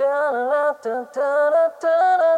[0.00, 2.29] da da da da da da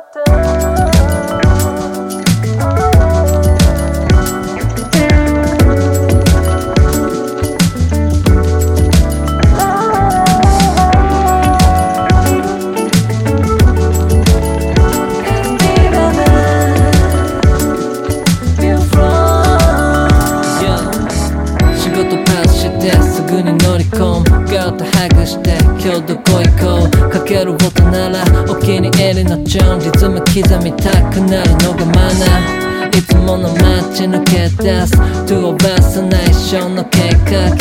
[22.43, 27.11] 事パスしてすぐに乗り込むガーッとハグして今日どこ行こう。
[27.11, 37.55] かける音ならお気に入りのチューンリズム刻みたくなるのがマナーいつもの街抜け出す To a best な一生の計画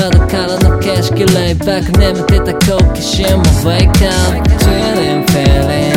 [0.00, 1.92] 窓からの景色レイバック。
[1.98, 5.89] 眠ってた好奇心も Wake up Chilling feeling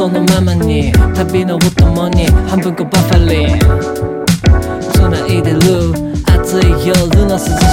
[0.00, 3.58] そのままに旅のお供に半分こバファリン
[4.94, 5.60] 繋いでる
[6.24, 7.69] 暑い夜の涼し